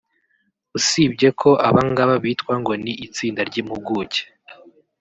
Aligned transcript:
usibye 0.77 1.27
ko 1.41 1.49
abangaba 1.67 2.13
bitwa 2.23 2.53
ngo 2.61 2.73
ni 2.83 2.93
itsinda 3.05 3.41
ry’impuguke 3.49 4.21